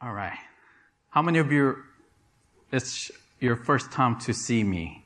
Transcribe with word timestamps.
All 0.00 0.12
right. 0.12 0.38
How 1.10 1.22
many 1.22 1.38
of 1.38 1.50
you, 1.50 1.76
it's 2.70 3.10
your 3.40 3.56
first 3.56 3.90
time 3.90 4.18
to 4.20 4.32
see 4.34 4.62
me? 4.62 5.04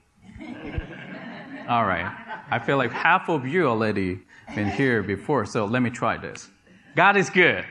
All 1.68 1.84
right. 1.84 2.12
I 2.50 2.59
feel 2.59 2.77
like 2.77 2.90
half 2.90 3.29
of 3.29 3.46
you 3.46 3.68
already 3.68 4.21
been 4.54 4.68
here 4.68 5.03
before, 5.03 5.46
so 5.46 5.66
let 5.66 5.80
me 5.82 5.90
try 5.90 6.16
this. 6.16 6.48
God 6.96 7.16
is 7.16 7.30
good. 7.30 7.64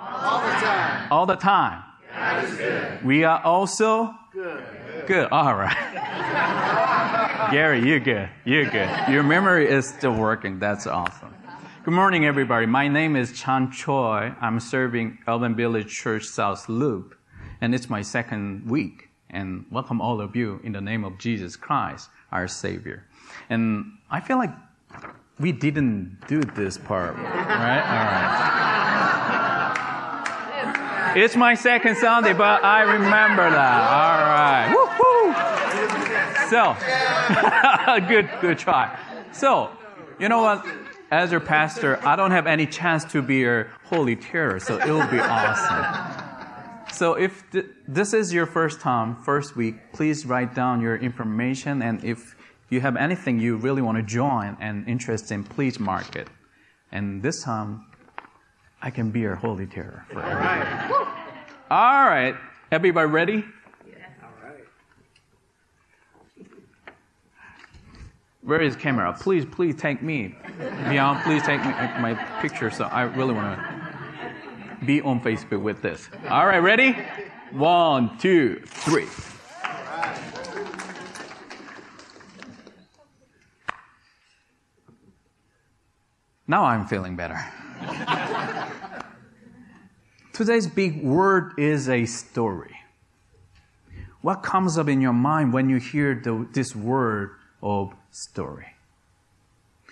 All 0.00 0.40
the 0.40 0.52
time. 0.52 1.12
All 1.12 1.26
the 1.26 1.36
time. 1.36 1.82
God 2.10 2.44
is 2.44 2.56
good. 2.56 3.04
We 3.04 3.24
are 3.24 3.42
also 3.42 4.14
Good. 4.32 4.64
good. 5.06 5.28
All 5.30 5.54
right. 5.54 5.76
Gary, 7.50 7.86
you're 7.86 8.00
good. 8.00 8.30
You're 8.44 8.70
good. 8.70 8.88
Your 9.10 9.22
memory 9.22 9.68
is 9.68 9.86
still 9.86 10.14
working. 10.14 10.58
That's 10.58 10.86
awesome. 10.86 11.23
Good 11.84 11.92
morning, 11.92 12.24
everybody. 12.24 12.64
My 12.64 12.88
name 12.88 13.14
is 13.14 13.38
Chan 13.38 13.70
Choi. 13.72 14.32
I'm 14.40 14.58
serving 14.58 15.18
Urban 15.28 15.54
Village 15.54 15.94
Church 15.94 16.24
South 16.24 16.66
Loop, 16.66 17.14
and 17.60 17.74
it's 17.74 17.90
my 17.90 18.00
second 18.00 18.70
week. 18.70 19.10
And 19.28 19.66
welcome 19.70 20.00
all 20.00 20.22
of 20.22 20.34
you 20.34 20.60
in 20.64 20.72
the 20.72 20.80
name 20.80 21.04
of 21.04 21.18
Jesus 21.18 21.56
Christ, 21.56 22.08
our 22.32 22.48
Savior. 22.48 23.04
And 23.50 23.98
I 24.10 24.20
feel 24.20 24.38
like 24.38 24.52
we 25.38 25.52
didn't 25.52 26.20
do 26.26 26.40
this 26.40 26.78
part, 26.78 27.18
right? 27.18 27.84
All 27.92 28.06
right. 31.12 31.22
It's 31.22 31.36
my 31.36 31.52
second 31.54 31.98
Sunday, 31.98 32.32
but 32.32 32.64
I 32.64 32.80
remember 32.80 33.50
that. 33.50 33.82
All 33.92 34.20
right. 34.32 34.72
Woo-hoo. 34.72 35.34
So, 36.48 36.74
good, 38.08 38.30
good 38.40 38.58
try. 38.58 38.98
So, 39.32 39.68
you 40.18 40.30
know 40.30 40.40
what? 40.40 40.64
As 41.14 41.30
your 41.30 41.38
pastor, 41.38 42.04
I 42.04 42.16
don't 42.16 42.32
have 42.32 42.48
any 42.48 42.66
chance 42.66 43.04
to 43.12 43.22
be 43.22 43.36
your 43.36 43.68
holy 43.84 44.16
terror, 44.16 44.58
so 44.58 44.78
it 44.78 44.88
will 44.88 45.06
be 45.06 45.20
awesome. 45.20 45.84
So 46.92 47.14
if 47.14 47.48
th- 47.52 47.66
this 47.86 48.12
is 48.12 48.34
your 48.34 48.46
first 48.46 48.80
time, 48.80 49.22
first 49.22 49.54
week, 49.54 49.92
please 49.92 50.26
write 50.26 50.56
down 50.56 50.80
your 50.80 50.96
information, 50.96 51.82
and 51.82 52.02
if 52.02 52.34
you 52.68 52.80
have 52.80 52.96
anything 52.96 53.38
you 53.38 53.54
really 53.54 53.80
want 53.80 53.96
to 53.96 54.02
join 54.02 54.56
and 54.58 54.88
interest 54.88 55.30
in, 55.30 55.44
please 55.44 55.78
mark 55.78 56.16
it. 56.16 56.26
And 56.90 57.22
this 57.22 57.44
time, 57.44 57.86
I 58.82 58.90
can 58.90 59.12
be 59.12 59.20
your 59.20 59.36
holy 59.36 59.66
terror 59.66 60.04
for 60.10 60.20
everybody. 60.20 60.94
All 61.70 62.06
right, 62.08 62.34
everybody 62.72 63.08
ready? 63.08 63.44
Where 68.44 68.60
is 68.60 68.76
camera? 68.76 69.16
Please, 69.18 69.46
please 69.46 69.74
take 69.74 70.02
me. 70.02 70.34
Beyond, 70.58 71.22
please 71.24 71.42
take 71.44 71.64
me, 71.64 71.72
uh, 71.72 71.98
my 71.98 72.12
picture. 72.42 72.70
So 72.70 72.84
I 72.84 73.04
really 73.04 73.32
want 73.32 73.58
to 73.58 74.84
be 74.84 75.00
on 75.00 75.22
Facebook 75.22 75.62
with 75.62 75.80
this. 75.80 76.10
All 76.28 76.46
right, 76.46 76.58
ready? 76.58 76.94
One, 77.52 78.18
two, 78.18 78.60
three. 78.66 79.06
Now 86.46 86.64
I'm 86.64 86.86
feeling 86.86 87.16
better. 87.16 87.42
Today's 90.34 90.66
big 90.66 91.02
word 91.02 91.54
is 91.56 91.88
a 91.88 92.04
story. 92.04 92.76
What 94.20 94.42
comes 94.42 94.76
up 94.76 94.88
in 94.88 95.00
your 95.00 95.14
mind 95.14 95.54
when 95.54 95.70
you 95.70 95.78
hear 95.78 96.14
the, 96.14 96.46
this 96.52 96.76
word 96.76 97.30
of 97.64 97.92
story? 98.12 98.76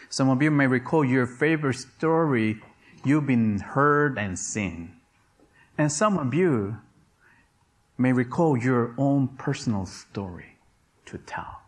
Some 0.09 0.29
of 0.29 0.43
you 0.43 0.51
may 0.51 0.67
recall 0.67 1.05
your 1.05 1.27
favorite 1.27 1.75
story 1.75 2.61
you've 3.05 3.27
been 3.27 3.59
heard 3.59 4.19
and 4.19 4.39
seen. 4.39 4.93
And 5.79 5.91
some 5.91 6.19
of 6.19 6.35
you 6.35 6.77
may 7.99 8.13
recall 8.13 8.57
your 8.57 8.95
own 8.99 9.29
personal 9.29 9.87
story 9.87 10.59
to 11.07 11.19
tell. 11.19 11.63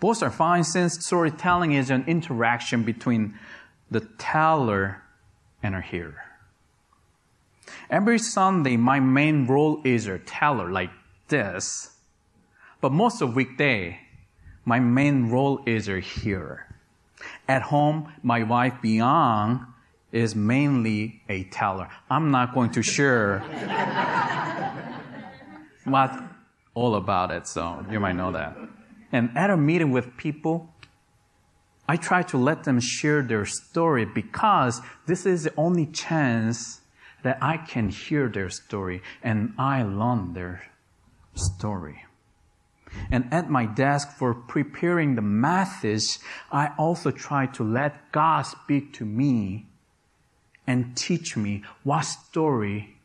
Both 0.00 0.22
are 0.22 0.30
fine 0.30 0.64
since 0.64 1.04
storytelling 1.04 1.72
is 1.72 1.90
an 1.90 2.04
interaction 2.06 2.84
between 2.84 3.38
the 3.90 4.00
teller 4.18 5.02
and 5.62 5.74
a 5.74 5.80
hearer. 5.80 6.22
Every 7.90 8.18
Sunday, 8.18 8.76
my 8.76 9.00
main 9.00 9.46
role 9.46 9.80
is 9.84 10.06
a 10.06 10.18
teller 10.18 10.70
like 10.70 10.90
this. 11.28 11.90
But 12.80 12.92
most 12.92 13.20
of 13.20 13.36
weekday, 13.36 14.00
my 14.64 14.80
main 14.80 15.30
role 15.30 15.60
is 15.66 15.88
a 15.88 16.00
hearer. 16.00 16.66
At 17.48 17.62
home, 17.62 18.12
my 18.22 18.42
wife 18.42 18.74
Bian 18.82 19.66
is 20.12 20.34
mainly 20.34 21.22
a 21.28 21.44
teller. 21.44 21.88
I'm 22.10 22.30
not 22.30 22.54
going 22.54 22.70
to 22.72 22.82
share 22.82 23.40
what 25.84 26.12
all 26.74 26.96
about 26.96 27.30
it, 27.30 27.46
so 27.46 27.84
you 27.90 28.00
might 28.00 28.14
know 28.14 28.32
that. 28.32 28.56
And 29.10 29.36
at 29.36 29.50
a 29.50 29.56
meeting 29.56 29.90
with 29.90 30.16
people, 30.16 30.68
I 31.88 31.96
try 31.96 32.22
to 32.22 32.38
let 32.38 32.64
them 32.64 32.80
share 32.80 33.22
their 33.22 33.44
story 33.44 34.04
because 34.04 34.80
this 35.06 35.26
is 35.26 35.44
the 35.44 35.54
only 35.56 35.86
chance 35.86 36.80
that 37.22 37.38
I 37.42 37.56
can 37.56 37.88
hear 37.88 38.28
their 38.28 38.50
story 38.50 39.02
and 39.22 39.52
I 39.58 39.82
learn 39.82 40.32
their 40.32 40.62
story. 41.34 42.04
And 43.10 43.32
at 43.32 43.50
my 43.50 43.66
desk 43.66 44.16
for 44.16 44.34
preparing 44.34 45.14
the 45.14 45.22
message, 45.22 46.18
I 46.50 46.72
also 46.78 47.10
try 47.10 47.46
to 47.46 47.64
let 47.64 48.12
God 48.12 48.42
speak 48.42 48.92
to 48.94 49.04
me 49.04 49.66
and 50.66 50.96
teach 50.96 51.36
me 51.36 51.62
what 51.82 52.02
story 52.02 52.96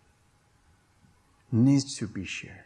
needs 1.51 1.97
to 1.97 2.07
be 2.07 2.25
shared. 2.25 2.63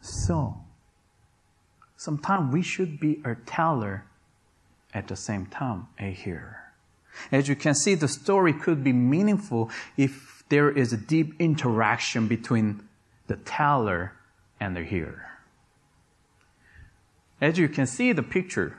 So, 0.00 0.58
sometimes 1.96 2.52
we 2.52 2.62
should 2.62 3.00
be 3.00 3.20
a 3.24 3.34
teller 3.34 4.04
at 4.94 5.08
the 5.08 5.16
same 5.16 5.46
time 5.46 5.88
a 5.98 6.10
hearer. 6.10 6.72
As 7.32 7.48
you 7.48 7.56
can 7.56 7.74
see, 7.74 7.94
the 7.94 8.08
story 8.08 8.52
could 8.52 8.84
be 8.84 8.92
meaningful 8.92 9.70
if 9.96 10.44
there 10.48 10.70
is 10.70 10.92
a 10.92 10.96
deep 10.96 11.34
interaction 11.38 12.28
between 12.28 12.88
the 13.26 13.36
teller 13.36 14.12
and 14.60 14.76
the 14.76 14.84
hearer. 14.84 15.37
As 17.40 17.56
you 17.56 17.68
can 17.68 17.86
see 17.86 18.10
the 18.10 18.24
picture, 18.24 18.76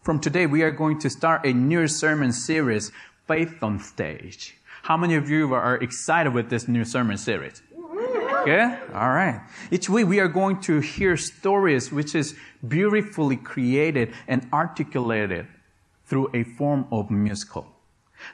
from 0.00 0.20
today 0.20 0.46
we 0.46 0.62
are 0.62 0.70
going 0.70 0.98
to 1.00 1.10
start 1.10 1.44
a 1.44 1.52
new 1.52 1.86
sermon 1.86 2.32
series, 2.32 2.92
Faith 3.26 3.62
on 3.62 3.78
Stage. 3.78 4.56
How 4.84 4.96
many 4.96 5.16
of 5.16 5.28
you 5.28 5.52
are 5.52 5.76
excited 5.76 6.32
with 6.32 6.48
this 6.48 6.66
new 6.66 6.86
sermon 6.86 7.18
series? 7.18 7.60
Good? 8.46 8.78
All 8.94 9.10
right. 9.10 9.42
Each 9.70 9.86
week 9.90 10.06
we 10.06 10.18
are 10.18 10.28
going 10.28 10.62
to 10.62 10.80
hear 10.80 11.18
stories 11.18 11.92
which 11.92 12.14
is 12.14 12.34
beautifully 12.66 13.36
created 13.36 14.14
and 14.26 14.48
articulated 14.50 15.46
through 16.06 16.30
a 16.32 16.44
form 16.44 16.86
of 16.90 17.10
musical. 17.10 17.66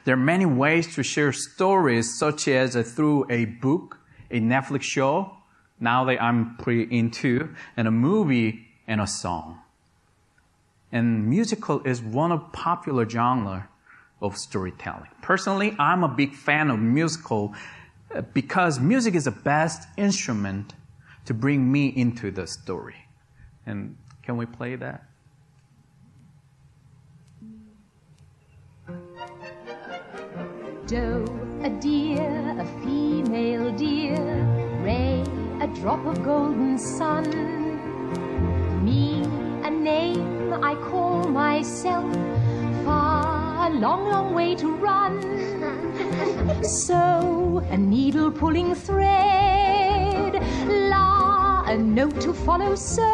There 0.05 0.13
are 0.13 0.17
many 0.17 0.45
ways 0.45 0.95
to 0.95 1.03
share 1.03 1.33
stories 1.33 2.17
such 2.17 2.47
as 2.47 2.77
uh, 2.77 2.83
through 2.83 3.29
a 3.29 3.43
book, 3.43 3.97
a 4.31 4.39
Netflix 4.39 4.83
show, 4.83 5.35
now 5.77 6.05
that 6.05 6.23
I'm 6.23 6.55
pretty 6.55 6.97
into, 6.97 7.53
and 7.75 7.85
a 7.85 7.91
movie 7.91 8.65
and 8.87 9.01
a 9.01 9.07
song. 9.07 9.59
And 10.91 11.27
musical 11.27 11.81
is 11.83 12.01
one 12.01 12.31
of 12.31 12.51
popular 12.51 13.09
genre 13.09 13.69
of 14.21 14.37
storytelling. 14.37 15.09
Personally, 15.21 15.75
I'm 15.77 16.03
a 16.03 16.07
big 16.07 16.33
fan 16.33 16.69
of 16.69 16.79
musical 16.79 17.53
uh, 18.13 18.21
because 18.21 18.79
music 18.79 19.15
is 19.15 19.25
the 19.25 19.31
best 19.31 19.87
instrument 19.97 20.73
to 21.25 21.33
bring 21.33 21.71
me 21.71 21.87
into 21.87 22.31
the 22.31 22.47
story. 22.47 23.07
And 23.65 23.97
can 24.23 24.37
we 24.37 24.45
play 24.45 24.75
that? 24.75 25.03
Doe, 30.87 31.25
a 31.63 31.69
deer, 31.69 32.55
a 32.59 32.65
female 32.83 33.75
deer, 33.75 34.21
Ray, 34.83 35.23
a 35.59 35.67
drop 35.67 36.05
of 36.05 36.23
golden 36.23 36.77
sun. 36.77 37.64
Name 39.85 40.51
I 40.63 40.73
call 40.89 41.27
myself, 41.29 42.11
far, 42.83 43.67
a 43.67 43.69
long, 43.69 44.09
long 44.09 44.33
way 44.33 44.55
to 44.55 44.73
run. 44.77 45.21
So, 46.63 47.63
a 47.69 47.77
needle 47.77 48.31
pulling 48.31 48.73
thread, 48.73 50.41
La, 50.89 51.65
a 51.67 51.77
note 51.77 52.19
to 52.21 52.33
follow, 52.33 52.73
so. 52.73 53.05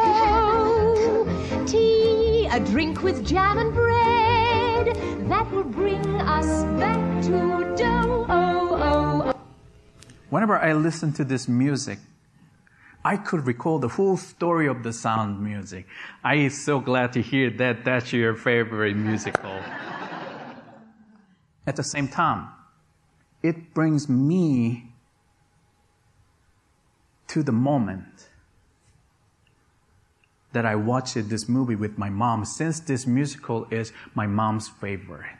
Tea, 1.68 2.48
a 2.50 2.62
drink 2.62 3.04
with 3.04 3.28
jam 3.28 3.58
and 3.58 3.74
bread, 3.74 4.96
that 5.28 5.52
will 5.52 5.66
bring 5.66 6.06
us 6.22 6.64
back 6.80 7.22
to 7.24 7.76
dough. 7.76 8.26
Oh, 8.30 8.70
oh, 8.80 9.24
oh. 9.26 9.42
Whenever 10.30 10.58
I 10.58 10.72
listen 10.72 11.12
to 11.20 11.26
this 11.26 11.50
music, 11.50 12.00
I 13.04 13.18
could 13.18 13.48
recall 13.48 13.80
the 13.80 13.88
whole 13.88 14.18
story 14.18 14.68
of 14.68 14.84
the 14.84 14.94
sound 14.94 15.42
music. 15.42 15.88
I 16.24 16.36
am 16.36 16.50
so 16.52 16.80
glad 16.80 17.14
to 17.14 17.22
hear 17.22 17.50
that 17.52 17.84
that's 17.84 18.14
your 18.14 18.36
favorite 18.36 18.96
musical. 18.96 19.60
At 21.66 21.76
the 21.76 21.84
same 21.84 22.08
time, 22.08 22.50
it 23.42 23.74
brings 23.74 24.08
me 24.08 24.92
to 27.30 27.42
the 27.42 27.52
moment 27.52 28.30
that 30.52 30.66
I 30.66 30.76
watched 30.76 31.30
this 31.30 31.48
movie 31.48 31.76
with 31.76 31.98
my 31.98 32.10
mom, 32.10 32.46
since 32.46 32.80
this 32.82 33.08
musical 33.08 33.66
is 33.72 33.94
my 34.14 34.28
mom's 34.28 34.68
favorite. 34.68 35.38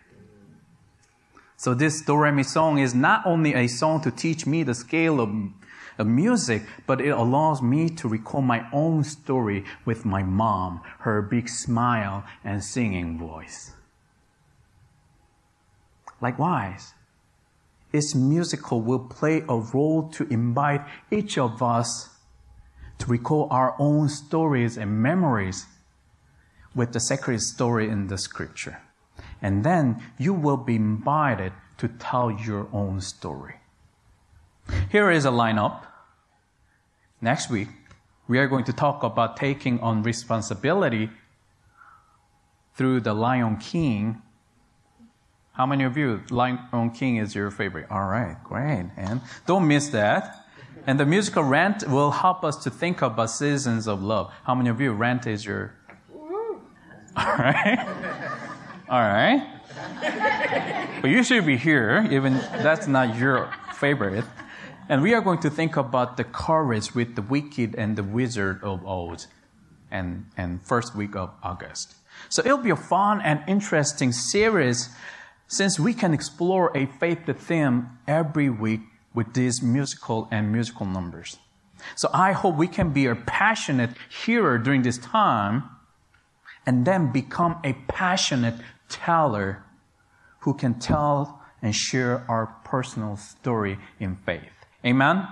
So 1.58 1.74
this 1.74 2.02
Do 2.02 2.16
Re 2.16 2.32
Mi 2.32 2.44
song 2.44 2.80
is 2.80 2.96
not 2.96 3.26
only 3.26 3.54
a 3.54 3.68
song 3.68 4.02
to 4.02 4.10
teach 4.10 4.48
me 4.48 4.64
the 4.64 4.74
scale 4.74 5.20
of, 5.20 5.30
of 6.02 6.08
music, 6.08 6.64
but 6.86 7.00
it 7.00 7.12
allows 7.12 7.62
me 7.62 7.88
to 7.90 8.10
recall 8.10 8.42
my 8.42 8.66
own 8.74 9.04
story 9.04 9.64
with 9.86 10.04
my 10.04 10.24
mom, 10.24 10.82
her 11.00 11.22
big 11.22 11.48
smile 11.48 12.26
and 12.44 12.62
singing 12.64 13.18
voice. 13.18 13.72
Likewise, 16.20 16.94
its 17.94 18.14
musical 18.16 18.82
will 18.82 19.00
play 19.00 19.44
a 19.48 19.56
role 19.56 20.10
to 20.10 20.28
invite 20.30 20.82
each 21.10 21.38
of 21.38 21.62
us 21.62 22.10
to 23.00 23.06
recall 23.08 23.48
our 23.50 23.76
own 23.80 24.08
stories 24.08 24.78
and 24.78 25.02
memories 25.02 25.66
with 26.76 26.94
the 26.94 27.00
sacred 27.00 27.42
story 27.42 27.90
in 27.90 28.08
the 28.08 28.18
scripture. 28.18 28.82
And 29.42 29.64
then 29.64 30.02
you 30.18 30.34
will 30.34 30.58
be 30.58 30.76
invited 30.76 31.54
to 31.78 31.88
tell 31.88 32.32
your 32.32 32.68
own 32.72 33.02
story. 33.02 33.56
Here 34.92 35.10
is 35.10 35.26
a 35.26 35.32
lineup. 35.32 35.88
Next 37.22 37.52
week, 37.52 37.68
we 38.28 38.40
are 38.40 38.48
going 38.48 38.64
to 38.64 38.74
talk 38.74 39.04
about 39.04 39.38
taking 39.38 39.80
on 39.80 40.02
responsibility 40.02 41.12
through 42.74 43.02
the 43.02 43.14
Lion 43.14 43.58
King. 43.58 44.24
How 45.54 45.68
many 45.68 45.84
of 45.84 45.96
you, 45.98 46.24
Lion 46.32 46.92
King 46.96 47.18
is 47.18 47.36
your 47.36 47.52
favorite? 47.52 47.86
All 47.92 48.06
right, 48.06 48.44
great. 48.44 48.90
And 48.98 49.22
don't 49.46 49.68
miss 49.68 49.90
that. 49.90 50.48
And 50.88 51.00
the 51.00 51.06
musical 51.06 51.44
Rent 51.44 51.88
will 51.88 52.10
help 52.10 52.44
us 52.44 52.58
to 52.64 52.72
think 52.72 53.04
about 53.04 53.30
seasons 53.30 53.88
of 53.88 54.02
love. 54.02 54.34
How 54.44 54.56
many 54.56 54.72
of 54.72 54.82
you, 54.82 54.92
Rent 54.92 55.28
is 55.28 55.46
your. 55.46 55.76
All 57.16 57.36
right. 57.38 57.88
All 58.90 59.00
right. 59.00 59.48
But 61.02 61.12
you 61.12 61.24
should 61.24 61.46
be 61.46 61.58
here, 61.58 62.08
even 62.10 62.34
that's 62.34 62.88
not 62.88 63.16
your 63.16 63.54
favorite. 63.76 64.26
And 64.92 65.02
we 65.02 65.14
are 65.14 65.22
going 65.22 65.40
to 65.40 65.50
think 65.50 65.78
about 65.78 66.18
the 66.18 66.26
courage 66.26 66.94
with 66.94 67.16
the 67.16 67.22
wicked 67.22 67.76
and 67.76 67.96
the 67.96 68.04
wizard 68.04 68.62
of 68.62 68.86
Oz 68.86 69.28
and, 69.90 70.26
and 70.36 70.62
first 70.62 70.98
week 70.98 71.16
of 71.16 71.32
August. 71.42 71.96
So 72.28 72.42
it'll 72.44 72.58
be 72.58 72.72
a 72.72 72.76
fun 72.76 73.22
and 73.22 73.42
interesting 73.48 74.12
series 74.12 74.90
since 75.48 75.80
we 75.80 75.94
can 75.94 76.14
explore 76.14 76.76
a 76.76 76.88
faith 76.88 77.20
theme 77.26 77.88
every 78.06 78.50
week 78.50 78.82
with 79.14 79.34
these 79.34 79.62
musical 79.62 80.28
and 80.30 80.52
musical 80.52 80.86
numbers. 80.86 81.40
So 81.96 82.10
I 82.14 82.34
hope 82.34 82.58
we 82.58 82.68
can 82.68 82.90
be 82.90 83.06
a 83.06 83.16
passionate 83.16 83.92
hearer 84.10 84.58
during 84.58 84.82
this 84.82 84.98
time 84.98 85.70
and 86.66 86.84
then 86.84 87.14
become 87.14 87.62
a 87.64 87.78
passionate 87.88 88.56
teller 88.90 89.64
who 90.40 90.54
can 90.54 90.80
tell 90.80 91.42
and 91.62 91.74
share 91.74 92.26
our 92.28 92.58
personal 92.66 93.16
story 93.16 93.80
in 93.98 94.18
faith. 94.18 94.61
Amen? 94.86 95.28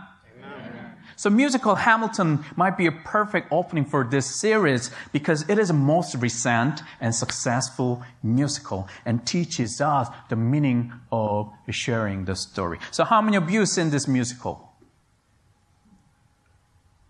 So 1.19 1.29
musical 1.29 1.75
Hamilton 1.75 2.45
might 2.55 2.77
be 2.77 2.85
a 2.85 2.93
perfect 2.93 3.51
opening 3.51 3.83
for 3.83 4.05
this 4.05 4.25
series 4.25 4.89
because 5.11 5.43
it 5.49 5.59
is 5.59 5.67
the 5.67 5.73
most 5.73 6.15
recent 6.15 6.81
and 7.01 7.13
successful 7.13 8.01
musical 8.23 8.87
and 9.05 9.27
teaches 9.27 9.81
us 9.81 10.07
the 10.29 10.37
meaning 10.37 10.93
of 11.11 11.51
sharing 11.69 12.23
the 12.23 12.37
story. 12.37 12.79
So 12.91 13.03
how 13.03 13.21
many 13.21 13.35
of 13.35 13.51
you 13.51 13.65
seen 13.65 13.89
this 13.89 14.07
musical? 14.07 14.71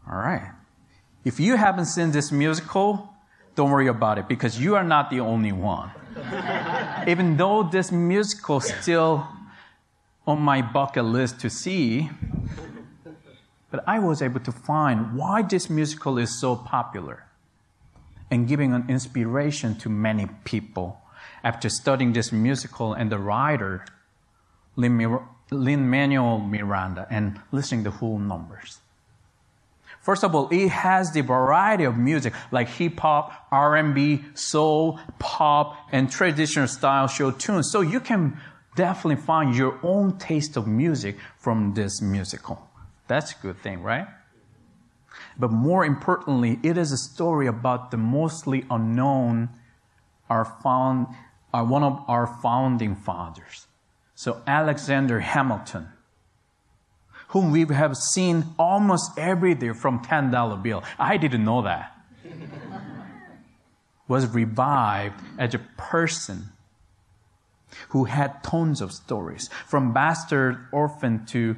All 0.09 0.17
right. 0.17 0.53
If 1.23 1.39
you 1.39 1.55
haven't 1.55 1.85
seen 1.85 2.09
this 2.09 2.31
musical, 2.31 3.13
don't 3.53 3.69
worry 3.69 3.89
about 3.89 4.17
it 4.17 4.27
because 4.27 4.59
you 4.59 4.75
are 4.75 4.83
not 4.83 5.11
the 5.11 5.19
only 5.19 5.51
one. 5.51 5.91
Even 7.07 7.37
though 7.37 7.61
this 7.61 7.91
musical 7.91 8.59
still 8.59 9.27
on 10.25 10.41
my 10.41 10.63
bucket 10.63 11.05
list 11.05 11.39
to 11.41 11.49
see, 11.51 12.09
but 13.71 13.83
I 13.87 13.99
was 13.99 14.21
able 14.21 14.39
to 14.41 14.51
find 14.51 15.15
why 15.15 15.41
this 15.41 15.69
musical 15.69 16.17
is 16.17 16.39
so 16.39 16.55
popular 16.55 17.25
and 18.31 18.47
giving 18.47 18.73
an 18.73 18.85
inspiration 18.89 19.75
to 19.79 19.89
many 19.89 20.27
people 20.43 21.01
after 21.43 21.69
studying 21.69 22.13
this 22.13 22.31
musical 22.31 22.93
and 22.93 23.11
the 23.11 23.17
writer, 23.17 23.85
Lin 24.75 25.89
Manuel 25.89 26.39
Miranda, 26.39 27.07
and 27.09 27.39
listening 27.51 27.83
to 27.85 27.91
whole 27.91 28.19
numbers. 28.19 28.79
First 30.01 30.23
of 30.23 30.33
all, 30.33 30.47
it 30.49 30.69
has 30.69 31.11
the 31.11 31.21
variety 31.21 31.83
of 31.83 31.97
music 31.97 32.33
like 32.51 32.69
hip 32.69 32.99
hop, 32.99 33.47
R&B, 33.51 34.23
soul, 34.33 34.99
pop, 35.19 35.75
and 35.91 36.09
traditional 36.09 36.67
style 36.67 37.07
show 37.07 37.31
tunes. 37.31 37.69
So 37.71 37.81
you 37.81 37.99
can 37.99 38.39
definitely 38.75 39.21
find 39.21 39.55
your 39.55 39.77
own 39.83 40.17
taste 40.17 40.55
of 40.55 40.67
music 40.67 41.17
from 41.37 41.73
this 41.73 42.01
musical. 42.01 42.68
That's 43.09 43.31
a 43.31 43.35
good 43.41 43.61
thing, 43.61 43.81
right? 43.81 44.07
But 45.37 45.51
more 45.51 45.83
importantly, 45.83 46.59
it 46.61 46.77
is 46.77 46.91
a 46.91 46.97
story 46.97 47.47
about 47.47 47.89
the 47.89 47.97
mostly 47.97 48.65
unknown, 48.69 49.49
our 50.29 50.45
found, 50.45 51.07
uh, 51.51 51.65
one 51.65 51.83
of 51.83 52.03
our 52.07 52.27
founding 52.27 52.95
fathers. 52.95 53.65
So 54.13 54.43
Alexander 54.45 55.21
Hamilton, 55.21 55.87
whom 57.29 57.51
we 57.51 57.65
have 57.73 57.97
seen 57.97 58.45
almost 58.59 59.17
every 59.17 59.55
day 59.55 59.73
from 59.73 60.05
$10 60.05 60.61
bill. 60.61 60.83
I 60.99 61.17
didn't 61.17 61.43
know 61.43 61.63
that. 61.63 61.91
was 64.07 64.27
revived 64.27 65.19
as 65.39 65.55
a 65.55 65.59
person 65.77 66.49
who 67.89 68.03
had 68.05 68.43
tons 68.43 68.81
of 68.81 68.91
stories, 68.91 69.49
from 69.67 69.93
bastard 69.93 70.67
orphan 70.71 71.25
to 71.27 71.55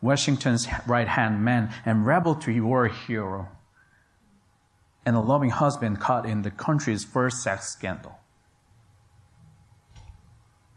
Washington's 0.00 0.68
right 0.86 1.08
hand 1.08 1.44
man, 1.44 1.72
and 1.84 2.06
rebel 2.06 2.34
to 2.36 2.60
war 2.60 2.86
hero, 2.88 3.48
and 5.04 5.16
a 5.16 5.20
loving 5.20 5.50
husband 5.50 6.00
caught 6.00 6.26
in 6.26 6.42
the 6.42 6.50
country's 6.50 7.04
first 7.04 7.42
sex 7.42 7.68
scandal. 7.68 8.18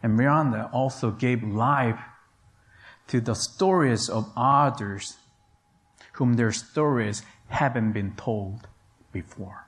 And 0.02 0.16
Miranda 0.16 0.70
also 0.74 1.12
gave 1.12 1.44
life 1.44 2.00
to 3.08 3.22
the 3.22 3.36
stories 3.36 4.10
of 4.10 4.32
others 4.36 5.18
whom 6.14 6.34
their 6.34 6.52
stories 6.52 7.24
haven't 7.48 7.92
been 7.92 8.14
told 8.16 8.68
before. 9.12 9.68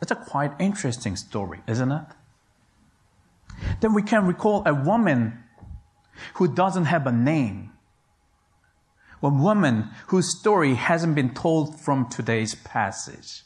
That's 0.00 0.12
a 0.12 0.16
quite 0.16 0.52
interesting 0.58 1.16
story, 1.16 1.62
isn't 1.66 1.90
it? 1.90 2.04
Then 3.80 3.94
we 3.94 4.02
can 4.02 4.26
recall 4.26 4.62
a 4.66 4.74
woman 4.74 5.43
who 6.34 6.48
doesn't 6.52 6.86
have 6.86 7.06
a 7.06 7.12
name. 7.12 7.72
A 9.22 9.28
woman 9.28 9.90
whose 10.08 10.38
story 10.38 10.74
hasn't 10.74 11.14
been 11.14 11.32
told 11.32 11.80
from 11.80 12.08
today's 12.08 12.54
passage. 12.54 13.42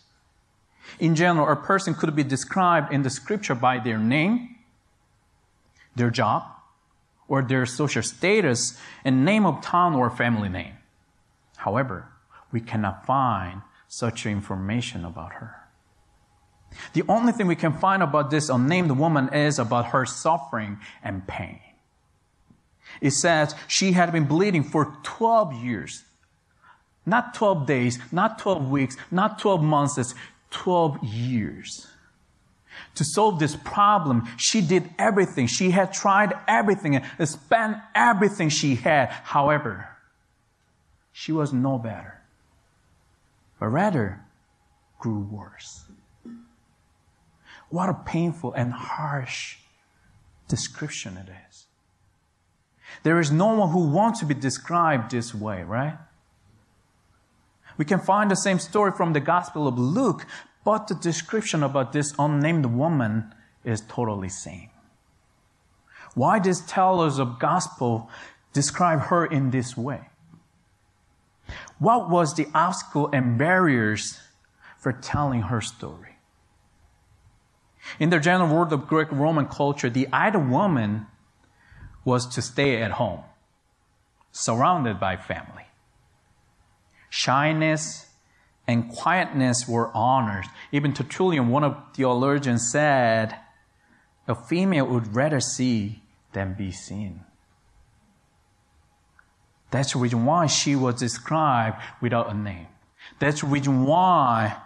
In 0.98 1.14
general, 1.14 1.48
a 1.48 1.56
person 1.56 1.94
could 1.94 2.14
be 2.16 2.24
described 2.24 2.92
in 2.92 3.02
the 3.02 3.10
scripture 3.10 3.54
by 3.54 3.78
their 3.78 3.98
name, 3.98 4.56
their 5.94 6.10
job, 6.10 6.44
or 7.28 7.42
their 7.42 7.66
social 7.66 8.02
status, 8.02 8.78
and 9.04 9.24
name 9.24 9.46
of 9.46 9.60
town 9.60 9.94
or 9.94 10.10
family 10.10 10.48
name. 10.48 10.74
However, 11.58 12.08
we 12.50 12.60
cannot 12.60 13.04
find 13.04 13.62
such 13.86 14.26
information 14.26 15.04
about 15.04 15.34
her. 15.34 15.68
The 16.92 17.04
only 17.08 17.32
thing 17.32 17.46
we 17.46 17.56
can 17.56 17.72
find 17.72 18.02
about 18.02 18.30
this 18.30 18.48
unnamed 18.48 18.90
woman 18.92 19.32
is 19.32 19.58
about 19.58 19.86
her 19.86 20.04
suffering 20.04 20.78
and 21.02 21.26
pain. 21.26 21.60
It 23.00 23.12
says 23.12 23.54
she 23.66 23.92
had 23.92 24.12
been 24.12 24.24
bleeding 24.24 24.64
for 24.64 24.96
12 25.02 25.54
years. 25.64 26.04
Not 27.06 27.34
12 27.34 27.66
days, 27.66 27.98
not 28.12 28.38
12 28.38 28.68
weeks, 28.68 28.96
not 29.10 29.38
12 29.38 29.62
months, 29.62 29.96
it's 29.96 30.14
12 30.50 31.02
years. 31.02 31.86
To 32.96 33.04
solve 33.04 33.38
this 33.38 33.56
problem, 33.56 34.28
she 34.36 34.60
did 34.60 34.90
everything. 34.98 35.46
She 35.46 35.70
had 35.70 35.92
tried 35.92 36.34
everything 36.46 36.96
and 36.96 37.28
spent 37.28 37.78
everything 37.94 38.48
she 38.48 38.74
had. 38.74 39.08
However, 39.08 39.88
she 41.12 41.32
was 41.32 41.52
no 41.52 41.78
better, 41.78 42.20
but 43.58 43.68
rather 43.68 44.20
grew 44.98 45.20
worse. 45.20 45.84
What 47.70 47.88
a 47.88 47.94
painful 47.94 48.52
and 48.52 48.72
harsh 48.72 49.58
description 50.48 51.16
it 51.16 51.28
is. 51.48 51.67
There 53.02 53.20
is 53.20 53.30
no 53.30 53.54
one 53.54 53.70
who 53.70 53.88
wants 53.88 54.20
to 54.20 54.26
be 54.26 54.34
described 54.34 55.10
this 55.10 55.34
way, 55.34 55.62
right? 55.62 55.98
We 57.76 57.84
can 57.84 58.00
find 58.00 58.30
the 58.30 58.36
same 58.36 58.58
story 58.58 58.92
from 58.92 59.12
the 59.12 59.20
Gospel 59.20 59.68
of 59.68 59.78
Luke, 59.78 60.26
but 60.64 60.88
the 60.88 60.94
description 60.94 61.62
about 61.62 61.92
this 61.92 62.12
unnamed 62.18 62.66
woman 62.66 63.32
is 63.64 63.82
totally 63.82 64.28
same. 64.28 64.70
Why 66.14 66.38
does 66.38 66.62
tellers 66.62 67.18
of 67.18 67.38
gospel 67.38 68.10
describe 68.52 69.02
her 69.02 69.24
in 69.24 69.50
this 69.50 69.76
way? 69.76 70.08
What 71.78 72.10
was 72.10 72.34
the 72.34 72.48
obstacle 72.54 73.08
and 73.12 73.38
barriers 73.38 74.18
for 74.78 74.92
telling 74.92 75.42
her 75.42 75.60
story? 75.60 76.16
In 78.00 78.10
the 78.10 78.18
general 78.18 78.52
world 78.52 78.72
of 78.72 78.88
Greek 78.88 79.10
Roman 79.12 79.46
culture, 79.46 79.88
the 79.88 80.08
ideal 80.12 80.42
woman 80.42 81.06
was 82.08 82.26
to 82.26 82.40
stay 82.40 82.80
at 82.82 82.92
home, 82.92 83.22
surrounded 84.32 84.98
by 84.98 85.14
family. 85.14 85.66
Shyness 87.10 88.06
and 88.66 88.90
quietness 88.90 89.68
were 89.68 89.94
honored. 89.94 90.46
Even 90.72 90.94
Tertullian, 90.94 91.50
one 91.50 91.64
of 91.64 91.74
the 91.74 91.82
theologians, 91.96 92.72
said, 92.72 93.36
a 94.26 94.34
female 94.34 94.86
would 94.86 95.14
rather 95.14 95.38
see 95.38 96.02
than 96.32 96.54
be 96.54 96.70
seen. 96.72 97.24
That's 99.70 99.92
the 99.92 99.98
reason 99.98 100.24
why 100.24 100.46
she 100.46 100.74
was 100.74 100.94
described 100.94 101.76
without 102.00 102.30
a 102.30 102.34
name. 102.34 102.68
That's 103.18 103.42
the 103.42 103.48
reason 103.48 103.84
why 103.84 104.56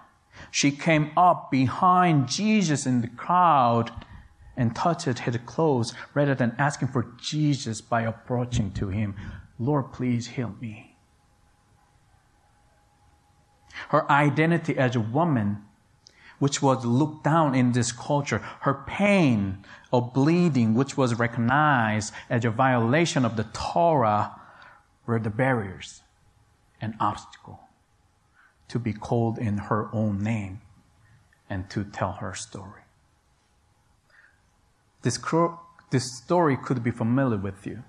she 0.53 0.71
came 0.71 1.11
up 1.17 1.51
behind 1.51 2.29
Jesus 2.29 2.87
in 2.87 3.01
the 3.01 3.09
crowd 3.09 3.91
and 4.57 4.75
touched 4.77 5.19
his 5.19 5.37
clothes 5.47 5.95
rather 6.15 6.35
than 6.35 6.55
asking 6.59 6.89
for 6.89 7.15
Jesus 7.19 7.81
by 7.81 8.03
approaching 8.03 8.71
to 8.73 8.89
him. 8.89 9.15
Lord, 9.59 9.93
please 9.93 10.29
heal 10.29 10.55
me. 10.61 10.97
Her 13.89 14.11
identity 14.11 14.77
as 14.77 14.97
a 14.97 15.01
woman, 15.01 15.65
which 16.39 16.61
was 16.61 16.85
looked 16.85 17.25
down 17.25 17.55
in 17.55 17.73
this 17.73 17.93
culture, 17.93 18.39
her 18.61 18.85
pain 18.87 19.65
of 19.93 20.13
bleeding, 20.13 20.75
which 20.75 20.97
was 20.97 21.19
recognized 21.19 22.13
as 22.29 22.45
a 22.45 22.51
violation 22.51 23.25
of 23.25 23.37
the 23.37 23.45
Torah, 23.53 24.39
were 25.07 25.19
the 25.19 25.31
barriers 25.31 26.03
and 26.81 26.95
obstacle 27.01 27.61
to 28.69 28.79
be 28.79 28.93
called 28.93 29.39
in 29.39 29.59
her 29.59 29.89
own 29.93 30.23
name 30.23 30.61
and 31.51 31.69
to 31.71 31.85
tell 31.85 32.13
her 32.13 32.35
story. 32.35 32.82
This, 35.03 35.19
this 35.91 36.17
story 36.17 36.57
could 36.57 36.83
be 36.83 36.91
familiar 36.91 37.39
with 37.39 37.67
you. 37.67 37.83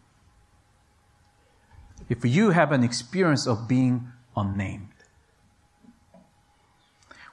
If 2.10 2.26
you 2.26 2.50
have 2.50 2.72
an 2.72 2.84
experience 2.84 3.48
of 3.48 3.68
being 3.68 4.12
unnamed, 4.36 4.90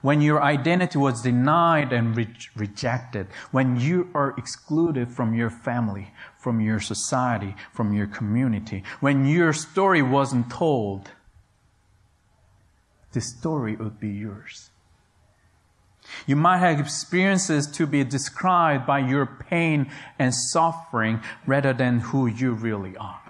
when 0.03 0.23
your 0.23 0.43
identity 0.43 0.99
was 0.99 1.23
denied 1.23 1.93
and 1.93 2.17
re- 2.17 2.35
rejected, 2.57 3.27
when 3.51 3.79
you 3.79 4.09
are 4.15 4.35
excluded 4.39 5.13
from 5.13 5.35
your 5.35 5.51
family, 5.51 6.13
from 6.39 6.61
your 6.61 6.81
society, 6.81 7.55
from 7.73 7.93
your 7.93 8.07
community, 8.07 8.83
when 9.01 9.27
your 9.27 9.53
story 9.53 10.01
wasn't 10.01 10.51
told, 10.51 11.11
the 13.13 13.21
story 13.21 13.77
would 13.77 14.01
be 14.01 14.09
yours. 14.09 14.71
You 16.27 16.37
might 16.37 16.59
have 16.59 16.81
experiences 16.81 17.67
to 17.73 17.87
be 17.87 18.05
described 18.05 18.87
by 18.87 19.01
your 19.01 19.27
pain 19.27 19.91
and 20.19 20.35
suffering 20.35 21.21
rather 21.47 21.73
than 21.73 22.01
who 22.01 22.27
you 22.27 22.53
really 22.53 22.97
are. 22.97 23.21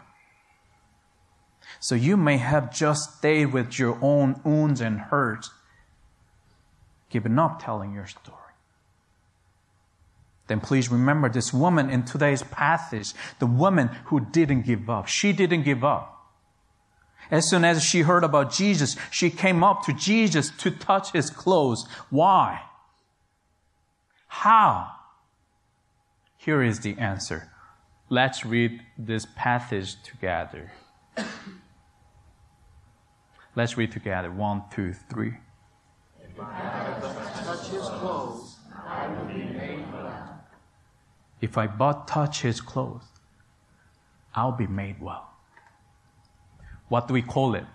So 1.81 1.95
you 1.95 2.17
may 2.17 2.37
have 2.37 2.75
just 2.75 3.19
stayed 3.19 3.53
with 3.53 3.79
your 3.79 3.99
own 4.03 4.41
wounds 4.45 4.81
and 4.81 4.99
hurts 4.99 5.51
given 7.09 7.39
up 7.39 7.63
telling 7.63 7.93
your 7.93 8.07
story. 8.07 8.37
Then 10.47 10.61
please 10.61 10.91
remember 10.91 11.29
this 11.29 11.53
woman 11.53 11.91
in 11.91 12.05
today's 12.05 12.43
passage, 12.43 13.13
the 13.39 13.47
woman 13.47 13.89
who 14.07 14.21
didn't 14.21 14.63
give 14.63 14.91
up. 14.91 15.07
She 15.07 15.33
didn't 15.33 15.63
give 15.63 15.85
up. 15.85 16.17
As 17.31 17.49
soon 17.49 17.65
as 17.65 17.85
she 17.85 18.01
heard 18.01 18.25
about 18.25 18.53
Jesus, 18.53 18.97
she 19.11 19.31
came 19.31 19.63
up 19.63 19.85
to 19.85 19.93
Jesus 19.93 20.51
to 20.59 20.71
touch 20.71 21.13
his 21.13 21.31
clothes. 21.31 21.87
Why? 22.11 22.63
How? 24.31 24.93
Here 26.37 26.63
is 26.63 26.81
the 26.81 26.97
answer. 26.99 27.51
Let's 28.09 28.47
read 28.47 28.81
this 28.97 29.27
passage 29.37 30.01
together. 30.03 30.71
Let's 33.57 33.77
read 33.77 33.91
together. 33.91 34.31
One, 34.31 34.63
two, 34.71 34.95
three. 35.11 35.35
If 36.23 36.41
I 36.41 36.97
touch 37.45 37.69
his 37.69 37.83
clothes, 37.83 38.57
I 38.87 39.09
will 39.09 39.27
be 39.27 39.43
made 39.43 39.93
well. 39.93 40.45
If 41.41 41.59
I 41.59 41.67
but 41.67 42.07
touch 42.07 42.43
his 42.43 42.61
clothes, 42.61 43.09
I'll 44.35 44.53
be 44.53 44.69
made 44.69 45.03
well. 45.03 45.29
What 46.89 47.09
do 47.09 47.15
we 47.15 47.23
call 47.23 47.57
it? 47.57 47.67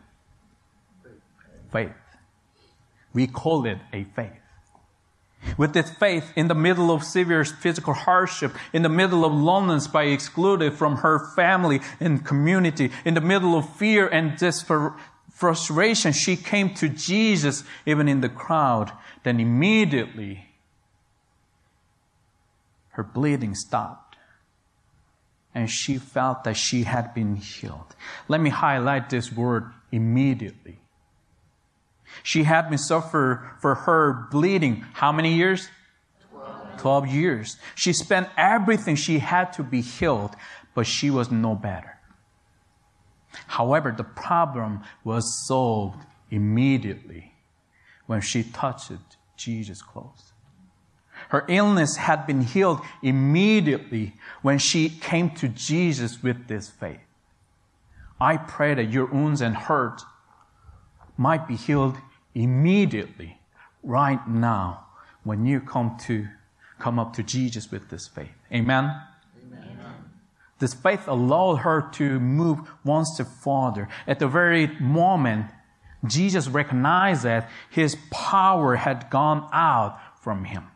Faith. 1.71 1.91
We 3.13 3.27
call 3.27 3.65
it 3.65 3.79
a 3.91 4.05
faith. 4.15 4.44
With 5.57 5.73
this 5.73 5.89
faith, 5.89 6.33
in 6.35 6.47
the 6.47 6.55
middle 6.55 6.91
of 6.91 7.03
severe 7.03 7.45
physical 7.45 7.93
hardship, 7.93 8.53
in 8.73 8.81
the 8.81 8.89
middle 8.89 9.23
of 9.23 9.33
loneliness 9.33 9.87
by 9.87 10.03
excluded 10.03 10.73
from 10.73 10.97
her 10.97 11.19
family 11.35 11.81
and 11.99 12.25
community, 12.25 12.91
in 13.05 13.13
the 13.13 13.21
middle 13.21 13.57
of 13.57 13.69
fear 13.75 14.07
and 14.07 14.33
desper- 14.33 14.95
frustration, 15.31 16.13
she 16.13 16.35
came 16.35 16.73
to 16.75 16.89
Jesus, 16.89 17.63
even 17.85 18.07
in 18.07 18.21
the 18.21 18.29
crowd. 18.29 18.91
Then 19.23 19.39
immediately, 19.39 20.49
her 22.89 23.03
bleeding 23.03 23.55
stopped. 23.55 24.15
And 25.53 25.69
she 25.69 25.97
felt 25.97 26.43
that 26.43 26.57
she 26.57 26.83
had 26.83 27.13
been 27.13 27.37
healed. 27.37 27.95
Let 28.27 28.41
me 28.41 28.49
highlight 28.49 29.09
this 29.09 29.31
word 29.31 29.71
immediately. 29.91 30.79
She 32.23 32.43
had 32.43 32.69
me 32.71 32.77
suffer 32.77 33.55
for 33.59 33.75
her 33.75 34.27
bleeding 34.31 34.85
how 34.93 35.11
many 35.11 35.33
years? 35.33 35.69
12. 36.31 36.81
12 36.81 37.07
years. 37.07 37.57
She 37.75 37.93
spent 37.93 38.29
everything 38.37 38.95
she 38.95 39.19
had 39.19 39.53
to 39.53 39.63
be 39.63 39.81
healed, 39.81 40.35
but 40.73 40.87
she 40.87 41.09
was 41.09 41.31
no 41.31 41.55
better. 41.55 41.99
However, 43.47 43.93
the 43.95 44.03
problem 44.03 44.81
was 45.03 45.45
solved 45.47 46.05
immediately 46.31 47.33
when 48.05 48.21
she 48.21 48.43
touched 48.43 48.91
Jesus' 49.35 49.81
clothes. 49.81 50.33
Her 51.29 51.45
illness 51.47 51.97
had 51.97 52.27
been 52.27 52.41
healed 52.41 52.81
immediately 53.01 54.13
when 54.41 54.59
she 54.59 54.89
came 54.89 55.31
to 55.31 55.47
Jesus 55.47 56.21
with 56.21 56.47
this 56.47 56.69
faith. 56.69 56.99
I 58.19 58.37
pray 58.37 58.73
that 58.73 58.91
your 58.91 59.05
wounds 59.05 59.41
and 59.41 59.55
hurt 59.55 60.01
might 61.17 61.47
be 61.47 61.55
healed 61.55 61.97
immediately, 62.33 63.39
right 63.83 64.27
now, 64.27 64.85
when 65.23 65.45
you 65.45 65.59
come 65.59 65.97
to 66.05 66.27
come 66.79 66.99
up 66.99 67.13
to 67.13 67.23
Jesus 67.23 67.71
with 67.71 67.89
this 67.89 68.07
faith. 68.07 68.33
Amen. 68.51 68.93
This 70.59 70.73
faith 70.73 71.07
allowed 71.07 71.57
her 71.57 71.89
to 71.93 72.19
move 72.19 72.59
one 72.83 73.05
step 73.05 73.27
farther. 73.27 73.89
At 74.07 74.19
the 74.19 74.27
very 74.27 74.67
moment, 74.79 75.47
Jesus 76.05 76.47
recognized 76.47 77.23
that 77.23 77.49
his 77.69 77.97
power 78.09 78.75
had 78.75 79.09
gone 79.09 79.49
out 79.51 79.99
from 80.21 80.45
him. 80.45 80.67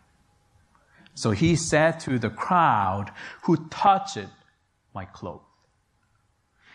So 1.15 1.31
he 1.31 1.55
said 1.55 2.00
to 2.01 2.19
the 2.19 2.29
crowd 2.29 3.12
who 3.43 3.67
touched 3.67 4.27
my 4.93 5.05
clothes. 5.05 5.41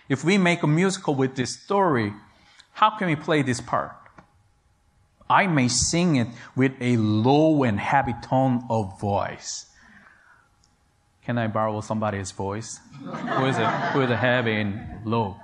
If 0.08 0.24
we 0.24 0.38
make 0.38 0.62
a 0.62 0.66
musical 0.66 1.14
with 1.14 1.34
this 1.34 1.58
story, 1.58 2.12
how 2.74 2.90
can 2.90 3.08
we 3.08 3.16
play 3.16 3.42
this 3.42 3.60
part? 3.60 3.92
I 5.30 5.46
may 5.46 5.68
sing 5.68 6.16
it 6.16 6.28
with 6.54 6.72
a 6.80 6.96
low 6.98 7.62
and 7.62 7.80
heavy 7.80 8.14
tone 8.22 8.64
of 8.68 9.00
voice. 9.00 9.66
Can 11.24 11.38
I 11.38 11.46
borrow 11.46 11.80
somebody's 11.80 12.30
voice? 12.32 12.80
who 13.00 13.46
is 13.46 13.56
it? 13.56 13.66
Who 13.92 14.02
is 14.02 14.10
it 14.10 14.16
heavy 14.16 14.60
and 14.60 15.06
low? 15.06 15.36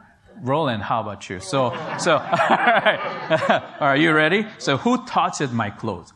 Roland, 0.43 0.83
how 0.83 1.01
about 1.01 1.29
you? 1.31 1.41
So, 1.41 1.71
so, 1.99 2.17
all 2.19 2.19
right. 2.19 3.63
Are 3.81 3.97
you 3.97 4.13
ready? 4.13 4.47
So, 4.59 4.77
who 4.77 5.05
touches 5.07 5.53
my 5.53 5.71
clothes? 5.71 6.13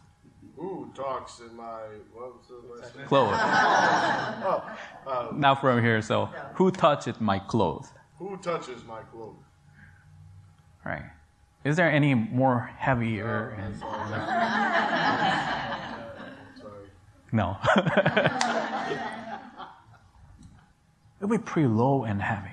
Who 0.57 0.91
talks 0.95 1.41
in 1.41 1.57
my 1.57 1.81
what 2.13 2.35
was 2.35 2.91
clothes? 3.07 3.39
oh, 3.39 4.77
uh, 5.07 5.29
Not 5.35 5.61
from 5.61 5.83
here. 5.83 6.03
So, 6.03 6.27
who 6.55 6.71
touches 6.71 7.21
my 7.21 7.39
clothes? 7.39 7.89
Who 8.19 8.37
touches 8.39 8.85
my 8.85 9.03
clothes? 9.13 9.44
Right. 10.85 11.05
Is 11.65 11.77
there 11.77 11.91
any 11.91 12.15
more 12.15 12.71
heavier? 12.77 13.57
Oh, 13.59 13.63
and, 13.63 13.75
sorry. 16.61 16.91
No. 17.33 17.57
It'll 21.19 21.31
be 21.31 21.39
pretty 21.39 21.69
low 21.69 22.05
and 22.05 22.21
heavy. 22.21 22.51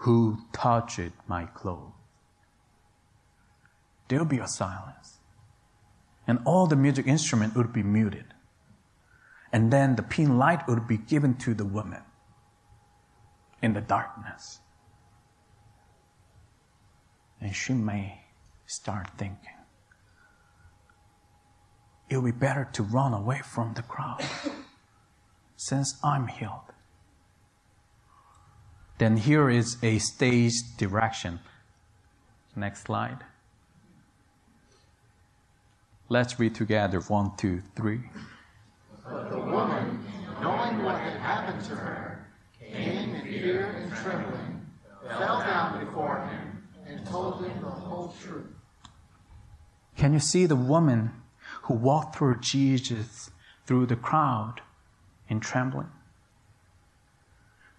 Who 0.00 0.36
touched 0.52 1.12
my 1.26 1.46
clothes? 1.46 1.92
There'll 4.08 4.26
be 4.26 4.38
a 4.38 4.46
silence. 4.46 5.20
And 6.26 6.40
all 6.44 6.66
the 6.66 6.76
music 6.76 7.06
instrument 7.06 7.56
would 7.56 7.72
be 7.72 7.82
muted. 7.82 8.26
And 9.50 9.72
then 9.72 9.96
the 9.96 10.02
pin 10.02 10.36
light 10.36 10.68
would 10.68 10.86
be 10.86 10.98
given 10.98 11.36
to 11.36 11.54
the 11.54 11.64
woman 11.64 12.02
in 13.62 13.72
the 13.72 13.80
darkness. 13.80 14.60
And 17.44 17.54
she 17.54 17.74
may 17.74 18.22
start 18.64 19.10
thinking, 19.18 19.52
it 22.08 22.16
would 22.16 22.24
be 22.34 22.38
better 22.38 22.70
to 22.72 22.82
run 22.82 23.12
away 23.12 23.42
from 23.44 23.74
the 23.74 23.82
crowd 23.82 24.24
since 25.56 25.94
I'm 26.02 26.26
healed. 26.26 26.72
Then 28.96 29.18
here 29.18 29.50
is 29.50 29.76
a 29.82 29.98
stage 29.98 30.54
direction. 30.78 31.40
Next 32.56 32.84
slide. 32.84 33.18
Let's 36.08 36.40
read 36.40 36.54
together 36.54 37.00
one, 37.00 37.32
two, 37.36 37.60
three. 37.76 38.00
But 39.06 39.28
the 39.28 39.38
woman, 39.38 40.02
knowing 40.40 40.82
what 40.82 40.98
had 40.98 41.20
happened 41.20 41.62
to 41.66 41.76
her, 41.76 42.26
came 42.58 43.14
in 43.14 43.22
fear 43.22 43.66
and 43.66 43.92
trembling, 43.96 44.66
fell 45.06 45.40
down 45.40 45.84
before 45.84 46.26
him, 46.26 46.53
and 46.86 47.06
told 47.06 47.44
him 47.44 47.60
the 47.60 47.70
whole 47.70 48.14
truth. 48.22 48.46
Can 49.96 50.12
you 50.12 50.20
see 50.20 50.46
the 50.46 50.56
woman 50.56 51.12
who 51.62 51.74
walked 51.74 52.16
through 52.16 52.40
Jesus 52.40 53.30
through 53.66 53.86
the 53.86 53.96
crowd 53.96 54.60
in 55.28 55.40
trembling? 55.40 55.90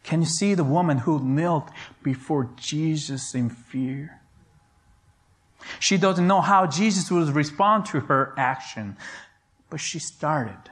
Can 0.03 0.21
you 0.21 0.27
see 0.27 0.53
the 0.53 0.63
woman 0.63 0.99
who 0.99 1.19
knelt 1.19 1.69
before 2.03 2.51
Jesus 2.55 3.33
in 3.33 3.49
fear? 3.49 4.21
She 5.79 5.97
doesn't 5.97 6.27
know 6.27 6.41
how 6.41 6.67
Jesus 6.67 7.09
would 7.09 7.29
respond 7.29 7.85
to 7.87 8.01
her 8.01 8.33
action, 8.37 8.97
but 9.69 9.79
she 9.79 9.97
started. 9.97 10.69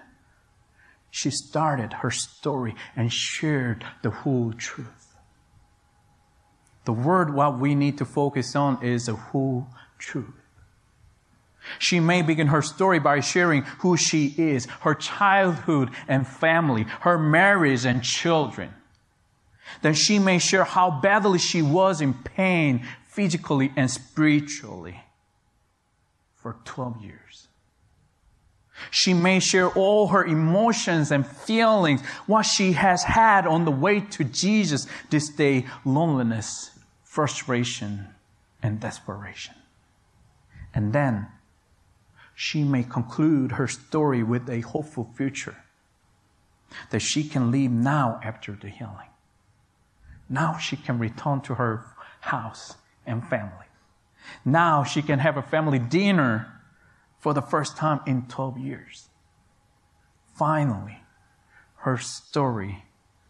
She 1.10 1.32
started 1.32 1.94
her 1.94 2.12
story 2.12 2.76
and 2.96 3.12
shared 3.12 3.86
the 4.04 4.12
whole 4.12 4.54
truth. 4.54 5.03
The 6.86 6.94
word 6.94 7.34
what 7.34 7.60
we 7.60 7.76
need 7.76 7.98
to 8.00 8.06
focus 8.06 8.56
on 8.56 8.84
is 8.84 9.06
the 9.06 9.16
whole 9.16 9.68
truth. 9.98 10.34
She 11.80 12.00
may 12.00 12.22
begin 12.22 12.48
her 12.48 12.62
story 12.62 13.00
by 13.00 13.22
sharing 13.22 13.64
who 13.80 13.96
she 13.96 14.34
is, 14.38 14.66
her 14.82 14.94
childhood 14.94 15.92
and 16.08 16.28
family, 16.28 16.84
her 17.02 17.18
marriage 17.18 17.86
and 17.86 18.04
children. 18.04 18.74
Then 19.82 19.94
she 19.94 20.20
may 20.20 20.40
share 20.40 20.66
how 20.66 20.92
badly 20.92 21.40
she 21.40 21.62
was 21.62 22.02
in 22.02 22.14
pain 22.14 22.86
physically 23.08 23.72
and 23.76 23.90
spiritually 23.90 25.02
for 26.36 26.58
12 26.66 27.02
years. 27.02 27.48
She 28.92 29.14
may 29.14 29.40
share 29.40 29.70
all 29.70 30.08
her 30.08 30.26
emotions 30.26 31.12
and 31.12 31.26
feelings, 31.26 32.02
what 32.28 32.44
she 32.44 32.74
has 32.74 33.04
had 33.04 33.48
on 33.48 33.66
the 33.66 33.72
way 33.72 34.02
to 34.02 34.24
Jesus 34.24 34.88
this 35.10 35.30
day 35.30 35.66
loneliness, 35.86 36.72
frustration, 37.14 38.08
and 38.64 38.80
desperation. 38.80 39.54
And 40.74 40.94
then 40.94 41.28
she 42.34 42.64
may 42.64 42.82
conclude 42.82 43.52
her 43.52 43.68
story 43.68 44.24
with 44.24 44.50
a 44.50 44.62
hopeful 44.62 45.12
future 45.16 45.58
that 46.90 47.02
she 47.02 47.24
can 47.24 47.52
leave 47.52 47.70
now 47.70 48.20
after 48.24 48.54
the 48.54 48.68
healing. 48.68 49.12
Now 50.28 50.58
she 50.58 50.76
can 50.76 50.98
return 50.98 51.42
to 51.42 51.54
her 51.54 51.86
house 52.22 52.78
and 53.06 53.24
family. 53.28 53.68
Now 54.44 54.84
she 54.84 55.04
can 55.04 55.20
have 55.20 55.38
a 55.38 55.44
family 55.44 55.78
dinner 55.78 56.64
for 57.20 57.36
the 57.36 57.44
first 57.44 57.78
time 57.78 58.00
in 58.08 58.24
12 58.24 58.58
years. 58.58 59.10
Finally, 60.36 60.98
her 61.76 62.00
story 62.00 62.86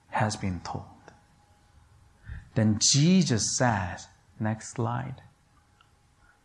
has 0.08 0.38
been 0.38 0.62
told. 0.62 0.93
Then 2.56 2.78
Jesus 2.80 3.58
says, 3.58 4.08
next 4.40 4.74
slide. 4.74 5.22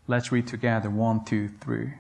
Let's 0.07 0.33
read 0.33 0.47
together 0.47 0.89
one, 0.89 1.25
two, 1.25 1.49
three. 1.61 1.93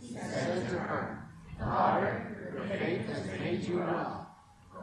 He 0.00 0.14
said 0.14 0.68
to 0.68 0.78
her, 0.78 1.26
Daughter, 1.58 2.50
your 2.54 2.66
faith 2.66 3.06
has 3.06 3.26
made 3.40 3.62
you 3.62 3.78
well. 3.78 4.28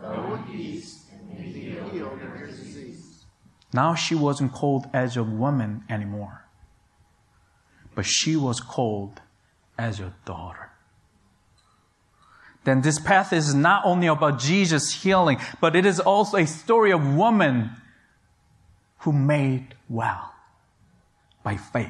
Go 0.02 0.34
in 0.36 0.44
peace 0.52 1.06
and 1.12 1.38
be 1.38 1.52
healed 1.92 2.20
of 2.22 2.40
your 2.40 2.48
disease. 2.48 3.26
Now 3.74 3.94
she 3.94 4.16
wasn't 4.16 4.54
called 4.54 4.88
as 4.92 5.16
a 5.16 5.24
woman 5.24 5.84
anymore, 5.88 6.46
but 7.94 8.06
she 8.08 8.36
was 8.36 8.60
called 8.60 9.22
as 9.78 10.00
your 10.00 10.14
daughter. 10.26 10.72
Then 12.64 12.82
this 12.82 13.00
path 13.00 13.34
is 13.34 13.54
not 13.54 13.86
only 13.86 14.08
about 14.08 14.40
Jesus 14.40 15.04
healing, 15.04 15.40
but 15.60 15.76
it 15.76 15.86
is 15.86 16.00
also 16.00 16.38
a 16.38 16.48
story 16.48 16.92
of 16.92 17.16
woman 17.16 17.72
who 19.02 19.12
made 19.12 19.76
well 19.90 20.34
by 21.44 21.58
faith. 21.58 21.90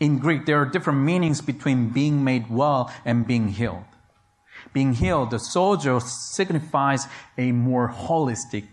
In 0.00 0.18
Greek, 0.18 0.44
there 0.44 0.60
are 0.60 0.66
different 0.66 1.00
meanings 1.00 1.40
between 1.40 1.88
being 1.88 2.24
made 2.24 2.50
well 2.50 2.92
and 3.04 3.26
being 3.26 3.48
healed. 3.48 3.84
Being 4.72 4.94
healed, 4.94 5.30
the 5.30 5.38
soldier 5.38 6.00
signifies 6.00 7.06
a 7.38 7.52
more 7.52 7.88
holistic 7.88 8.66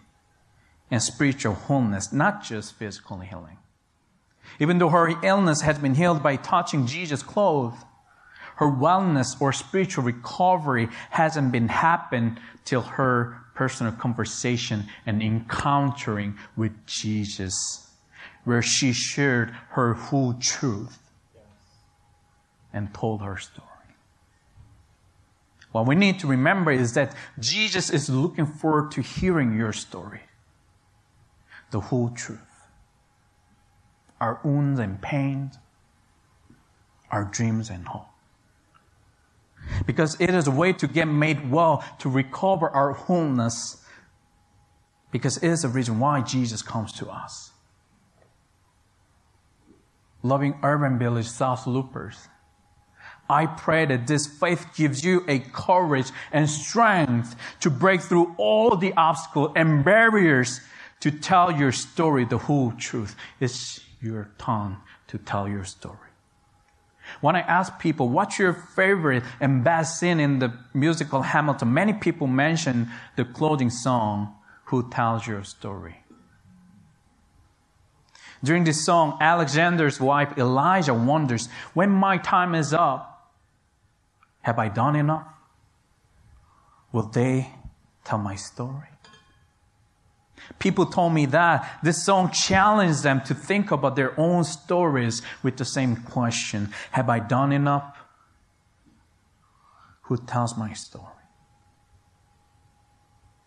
and 0.89 1.01
spiritual 1.01 1.53
wholeness, 1.53 2.11
not 2.11 2.43
just 2.43 2.75
physical 2.75 3.19
healing. 3.19 3.57
Even 4.59 4.79
though 4.79 4.89
her 4.89 5.13
illness 5.23 5.61
has 5.61 5.79
been 5.79 5.95
healed 5.95 6.21
by 6.21 6.35
touching 6.35 6.85
Jesus' 6.87 7.23
clothes, 7.23 7.75
her 8.57 8.67
wellness 8.67 9.39
or 9.39 9.53
spiritual 9.53 10.03
recovery 10.03 10.89
hasn't 11.11 11.51
been 11.51 11.69
happened 11.69 12.39
till 12.65 12.81
her 12.81 13.40
personal 13.61 13.91
conversation 13.91 14.87
and 15.05 15.21
encountering 15.21 16.35
with 16.57 16.71
Jesus, 16.87 17.91
where 18.43 18.63
she 18.63 18.91
shared 18.91 19.51
her 19.73 19.93
full 19.93 20.33
truth 20.33 20.97
and 22.73 22.91
told 22.91 23.21
her 23.21 23.37
story. 23.37 23.67
What 25.71 25.85
we 25.85 25.93
need 25.93 26.19
to 26.21 26.27
remember 26.27 26.71
is 26.71 26.93
that 26.93 27.15
Jesus 27.37 27.91
is 27.91 28.09
looking 28.09 28.47
forward 28.47 28.89
to 28.93 29.01
hearing 29.03 29.55
your 29.55 29.73
story, 29.73 30.21
the 31.69 31.81
whole 31.81 32.09
truth. 32.09 32.39
Our 34.19 34.39
wounds 34.43 34.79
and 34.79 34.99
pains, 34.99 35.59
our 37.11 37.25
dreams 37.25 37.69
and 37.69 37.87
hope. 37.87 38.10
Because 39.85 40.19
it 40.19 40.29
is 40.29 40.47
a 40.47 40.51
way 40.51 40.73
to 40.73 40.87
get 40.87 41.07
made 41.07 41.51
well, 41.51 41.83
to 41.99 42.09
recover 42.09 42.69
our 42.69 42.93
wholeness. 42.93 43.83
Because 45.11 45.37
it 45.37 45.47
is 45.47 45.61
the 45.61 45.69
reason 45.69 45.99
why 45.99 46.21
Jesus 46.21 46.61
comes 46.61 46.91
to 46.93 47.09
us. 47.09 47.51
Loving 50.23 50.59
Urban 50.63 50.99
Village 50.99 51.27
South 51.27 51.65
Loopers 51.65 52.27
I 53.31 53.45
pray 53.45 53.85
that 53.85 54.07
this 54.07 54.27
faith 54.27 54.67
gives 54.75 55.05
you 55.05 55.23
a 55.25 55.39
courage 55.39 56.11
and 56.33 56.49
strength 56.49 57.37
to 57.61 57.69
break 57.69 58.01
through 58.01 58.35
all 58.37 58.75
the 58.75 58.93
obstacles 58.97 59.53
and 59.55 59.85
barriers 59.85 60.59
to 60.99 61.11
tell 61.11 61.49
your 61.49 61.71
story, 61.71 62.25
the 62.25 62.37
whole 62.37 62.73
truth. 62.73 63.15
It's 63.39 63.79
your 64.01 64.31
tongue 64.37 64.81
to 65.07 65.17
tell 65.17 65.47
your 65.47 65.63
story. 65.63 66.10
When 67.19 67.35
I 67.35 67.41
ask 67.41 67.77
people, 67.79 68.07
what's 68.09 68.39
your 68.39 68.53
favorite 68.53 69.23
and 69.39 69.63
best 69.63 69.99
scene 69.99 70.19
in 70.19 70.39
the 70.39 70.53
musical 70.73 71.21
Hamilton? 71.21 71.73
Many 71.73 71.93
people 71.93 72.27
mention 72.27 72.89
the 73.17 73.25
closing 73.25 73.69
song, 73.69 74.35
Who 74.65 74.89
Tells 74.89 75.27
Your 75.27 75.43
Story? 75.43 75.97
During 78.43 78.63
this 78.63 78.83
song, 78.83 79.17
Alexander's 79.21 79.99
wife 79.99 80.37
Eliza 80.37 80.93
wonders, 80.93 81.47
when 81.73 81.91
my 81.91 82.17
time 82.17 82.55
is 82.55 82.73
up, 82.73 83.31
have 84.41 84.57
I 84.57 84.69
done 84.69 84.95
enough? 84.95 85.27
Will 86.91 87.03
they 87.03 87.51
tell 88.03 88.17
my 88.17 88.35
story? 88.35 88.87
People 90.59 90.85
told 90.85 91.13
me 91.13 91.25
that 91.27 91.79
this 91.83 92.03
song 92.03 92.31
challenged 92.31 93.03
them 93.03 93.21
to 93.21 93.33
think 93.33 93.71
about 93.71 93.95
their 93.95 94.19
own 94.19 94.43
stories 94.43 95.21
with 95.43 95.57
the 95.57 95.65
same 95.65 95.95
question 95.95 96.73
Have 96.91 97.09
I 97.09 97.19
done 97.19 97.51
enough? 97.51 97.97
Who 100.03 100.17
tells 100.17 100.57
my 100.57 100.73
story? 100.73 101.07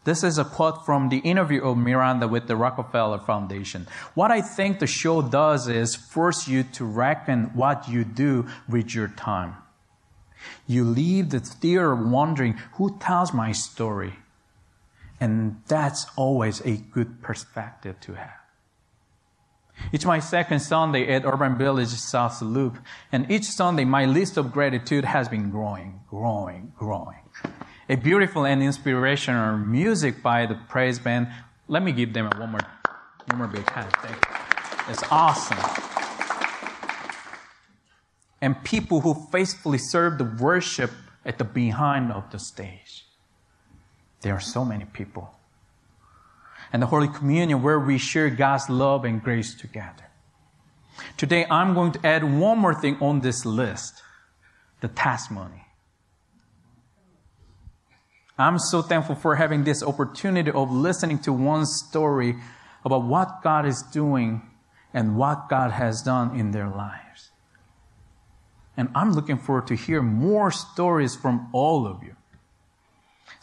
This 0.04 0.22
is 0.22 0.36
a 0.36 0.44
quote 0.44 0.84
from 0.84 1.08
the 1.08 1.18
interview 1.18 1.62
of 1.62 1.78
Miranda 1.78 2.28
with 2.28 2.46
the 2.46 2.56
Rockefeller 2.56 3.18
Foundation. 3.18 3.86
What 4.12 4.30
I 4.30 4.42
think 4.42 4.78
the 4.78 4.86
show 4.86 5.22
does 5.22 5.66
is 5.66 5.94
force 5.94 6.46
you 6.46 6.62
to 6.74 6.84
reckon 6.84 7.44
what 7.54 7.88
you 7.88 8.04
do 8.04 8.46
with 8.68 8.94
your 8.94 9.08
time. 9.08 9.54
You 10.66 10.84
leave 10.84 11.30
the 11.30 11.40
theater 11.40 11.94
wondering, 11.94 12.58
who 12.74 12.98
tells 12.98 13.32
my 13.32 13.52
story? 13.52 14.14
And 15.24 15.62
that's 15.68 16.04
always 16.16 16.60
a 16.66 16.76
good 16.76 17.22
perspective 17.22 17.98
to 18.00 18.12
have. 18.12 18.42
It's 19.90 20.04
my 20.04 20.18
second 20.18 20.60
Sunday 20.60 21.10
at 21.14 21.24
Urban 21.24 21.56
Village 21.56 21.88
South 21.88 22.42
Loop, 22.42 22.76
and 23.10 23.30
each 23.30 23.44
Sunday 23.44 23.86
my 23.86 24.04
list 24.04 24.36
of 24.36 24.52
gratitude 24.52 25.06
has 25.06 25.30
been 25.30 25.48
growing, 25.48 26.00
growing, 26.10 26.74
growing. 26.76 27.22
A 27.88 27.96
beautiful 27.96 28.44
and 28.44 28.62
inspirational 28.62 29.56
music 29.56 30.22
by 30.22 30.44
the 30.44 30.56
praise 30.68 30.98
band. 30.98 31.28
Let 31.68 31.82
me 31.82 31.92
give 31.92 32.12
them 32.12 32.28
one 32.36 32.50
more, 32.50 32.66
one 33.30 33.38
more 33.38 33.48
big 33.48 33.66
hand. 33.70 33.90
Thank 34.02 34.16
you. 34.26 34.92
It's 34.92 35.04
awesome. 35.10 35.56
And 38.42 38.62
people 38.62 39.00
who 39.00 39.14
faithfully 39.32 39.78
serve 39.78 40.18
the 40.18 40.30
worship 40.38 40.90
at 41.24 41.38
the 41.38 41.44
behind 41.44 42.12
of 42.12 42.30
the 42.30 42.38
stage. 42.38 43.06
There 44.24 44.34
are 44.34 44.40
so 44.40 44.64
many 44.64 44.86
people 44.86 45.34
and 46.72 46.80
the 46.80 46.86
Holy 46.86 47.08
Communion 47.08 47.62
where 47.62 47.78
we 47.78 47.98
share 47.98 48.30
God's 48.30 48.70
love 48.70 49.04
and 49.04 49.22
grace 49.22 49.54
together. 49.54 50.08
Today, 51.18 51.44
I'm 51.50 51.74
going 51.74 51.92
to 51.92 52.06
add 52.06 52.24
one 52.24 52.58
more 52.58 52.74
thing 52.74 52.96
on 53.00 53.20
this 53.20 53.44
list 53.44 54.02
the 54.80 54.88
testimony. 54.88 55.66
I'm 58.38 58.58
so 58.58 58.80
thankful 58.80 59.14
for 59.14 59.36
having 59.36 59.64
this 59.64 59.82
opportunity 59.82 60.50
of 60.50 60.72
listening 60.72 61.18
to 61.20 61.32
one 61.32 61.66
story 61.66 62.36
about 62.82 63.04
what 63.04 63.42
God 63.42 63.66
is 63.66 63.82
doing 63.82 64.40
and 64.94 65.18
what 65.18 65.50
God 65.50 65.70
has 65.70 66.00
done 66.00 66.34
in 66.34 66.50
their 66.52 66.68
lives. 66.68 67.30
And 68.74 68.88
I'm 68.94 69.12
looking 69.12 69.36
forward 69.36 69.66
to 69.66 69.76
hear 69.76 70.00
more 70.00 70.50
stories 70.50 71.14
from 71.14 71.50
all 71.52 71.86
of 71.86 72.02
you. 72.02 72.16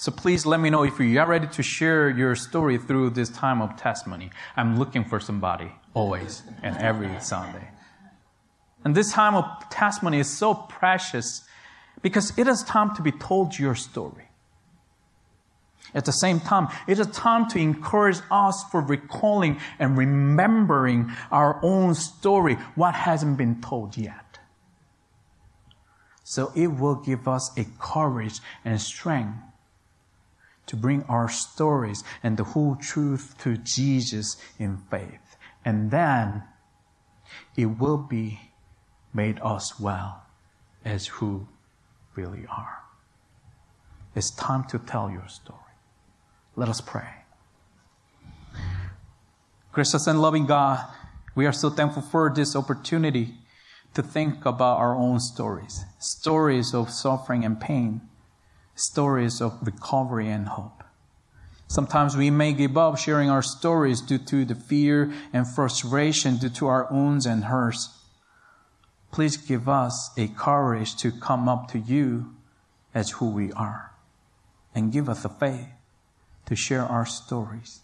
So 0.02 0.12
please 0.12 0.48
let 0.48 0.60
me 0.60 0.72
know 0.72 0.82
if 0.82 1.00
you 1.00 1.20
are 1.20 1.28
ready 1.28 1.46
to 1.46 1.62
share 1.62 2.10
your 2.10 2.36
story 2.36 2.80
through 2.80 3.12
this 3.12 3.30
time 3.30 3.62
of 3.62 3.78
testimony. 3.78 4.32
I'm 4.58 4.80
looking 4.80 5.06
for 5.06 5.20
somebody 5.20 5.72
always 5.94 6.42
and 6.64 6.76
every 6.78 7.20
Sunday. 7.20 7.68
And 8.84 8.96
this 8.96 9.12
time 9.12 9.36
of 9.36 9.46
testimony 9.70 10.18
is 10.18 10.28
so 10.28 10.56
precious 10.56 11.44
because 12.02 12.36
it 12.36 12.48
is 12.48 12.64
time 12.64 12.96
to 12.96 13.04
be 13.04 13.12
told 13.12 13.60
your 13.60 13.76
story. 13.76 14.30
At 15.94 16.06
the 16.06 16.14
same 16.14 16.40
time, 16.40 16.70
it 16.88 16.98
is 16.98 17.06
time 17.06 17.48
to 17.50 17.60
encourage 17.60 18.22
us 18.32 18.64
for 18.72 18.82
recalling 18.82 19.60
and 19.78 19.96
remembering 19.96 21.12
our 21.30 21.60
own 21.62 21.94
story, 21.94 22.56
what 22.74 22.96
hasn't 22.96 23.38
been 23.38 23.62
told 23.62 23.96
yet. 23.96 24.40
So 26.24 26.52
it 26.56 26.70
will 26.70 26.96
give 26.96 27.28
us 27.28 27.56
a 27.56 27.68
courage 27.78 28.40
and 28.66 28.82
strength 28.82 29.38
to 30.67 30.76
bring 30.76 31.04
our 31.04 31.30
stories 31.30 32.04
and 32.24 32.38
the 32.38 32.43
whole 32.43 32.76
truth 32.76 33.36
to 33.39 33.58
Jesus 33.58 34.38
in 34.58 34.78
faith. 34.89 35.38
And 35.65 35.91
then 35.91 36.43
it 37.56 37.65
will 37.65 37.97
be 37.97 38.39
made 39.13 39.39
us 39.41 39.80
well 39.80 40.24
as 40.86 41.08
who 41.08 41.47
really 42.15 42.45
are. 42.47 42.80
It's 44.15 44.32
time 44.32 44.65
to 44.65 44.80
tell 44.80 45.10
your 45.10 45.28
story. 45.28 45.60
Let 46.56 46.69
us 46.69 46.82
pray. 46.82 47.08
Gracious 49.71 50.08
and 50.08 50.21
loving 50.21 50.45
God, 50.45 50.86
we 51.34 51.45
are 51.45 51.54
so 51.54 51.69
thankful 51.69 52.02
for 52.02 52.32
this 52.34 52.56
opportunity 52.56 53.36
to 53.93 54.04
think 54.04 54.45
about 54.45 54.78
our 54.78 54.95
own 54.95 55.19
stories, 55.19 55.86
stories 56.00 56.74
of 56.74 56.89
suffering 56.89 57.45
and 57.45 57.60
pain 57.60 58.02
stories 58.76 59.42
of 59.42 59.58
recovery 59.62 60.30
and 60.30 60.48
hope. 60.48 60.84
Sometimes 61.68 62.18
we 62.18 62.30
may 62.30 62.52
give 62.52 62.78
up 62.78 62.98
sharing 62.98 63.30
our 63.30 63.42
stories 63.42 64.02
due 64.02 64.18
to 64.18 64.44
the 64.44 64.56
fear 64.56 65.12
and 65.32 65.48
frustration 65.48 66.38
due 66.38 66.50
to 66.50 66.68
our 66.68 66.88
wounds 66.92 67.26
and 67.26 67.46
hurts. 67.46 67.98
Please 69.12 69.38
give 69.38 69.70
us 69.70 70.12
a 70.18 70.28
courage 70.28 70.96
to 70.98 71.12
come 71.12 71.48
up 71.48 71.72
to 71.72 71.80
you 71.80 72.36
as 72.94 73.12
who 73.12 73.30
we 73.30 73.54
are 73.54 73.92
and 74.76 74.92
give 74.92 75.08
us 75.08 75.24
the 75.24 75.30
faith 75.30 75.68
to 76.46 76.56
share 76.56 76.84
our 76.84 77.06
stories, 77.06 77.82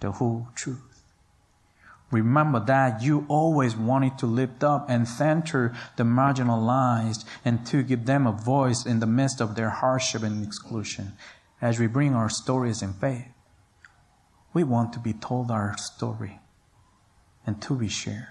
the 0.00 0.12
whole 0.12 0.48
truth. 0.54 0.91
Remember 2.12 2.60
that 2.60 3.02
you 3.02 3.24
always 3.26 3.74
wanted 3.74 4.18
to 4.18 4.26
lift 4.26 4.62
up 4.62 4.88
and 4.90 5.08
center 5.08 5.74
the 5.96 6.04
marginalized 6.04 7.24
and 7.42 7.66
to 7.66 7.82
give 7.82 8.04
them 8.04 8.26
a 8.26 8.32
voice 8.32 8.84
in 8.84 9.00
the 9.00 9.06
midst 9.06 9.40
of 9.40 9.56
their 9.56 9.70
hardship 9.70 10.22
and 10.22 10.44
exclusion. 10.44 11.14
As 11.62 11.80
we 11.80 11.86
bring 11.86 12.14
our 12.14 12.28
stories 12.28 12.82
in 12.82 12.92
faith, 12.92 13.28
we 14.52 14.62
want 14.62 14.92
to 14.92 14.98
be 14.98 15.14
told 15.14 15.50
our 15.50 15.74
story 15.78 16.38
and 17.46 17.62
to 17.62 17.74
be 17.74 17.88
shared 17.88 18.26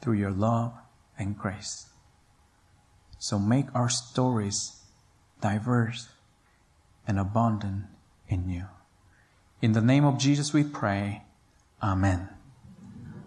through 0.00 0.14
your 0.14 0.30
love 0.30 0.72
and 1.18 1.36
grace. 1.36 1.86
So 3.18 3.38
make 3.38 3.66
our 3.74 3.90
stories 3.90 4.80
diverse 5.42 6.08
and 7.06 7.18
abundant 7.18 7.84
in 8.26 8.48
you. 8.48 8.64
In 9.60 9.72
the 9.72 9.82
name 9.82 10.06
of 10.06 10.16
Jesus 10.16 10.54
we 10.54 10.64
pray. 10.64 11.24
Amen. 11.82 12.33